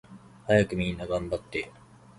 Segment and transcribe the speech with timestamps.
[0.47, 1.71] はやくみんながんばって